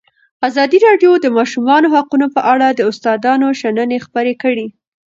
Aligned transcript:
ازادي 0.47 0.77
راډیو 0.87 1.11
د 1.17 1.21
د 1.23 1.27
ماشومانو 1.37 1.91
حقونه 1.95 2.27
په 2.35 2.41
اړه 2.53 2.67
د 2.71 2.79
استادانو 2.89 3.47
شننې 3.61 3.97
خپرې 4.05 4.33
کړي. 4.41 4.67